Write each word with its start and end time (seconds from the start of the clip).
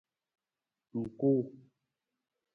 Ng 0.97 1.05
kuu. 1.19 1.41